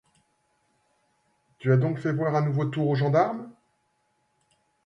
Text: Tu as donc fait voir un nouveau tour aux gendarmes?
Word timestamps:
Tu 1.59 1.71
as 1.71 1.77
donc 1.77 1.99
fait 1.99 2.11
voir 2.11 2.33
un 2.33 2.41
nouveau 2.41 2.65
tour 2.65 2.87
aux 2.89 2.95
gendarmes? 2.95 3.47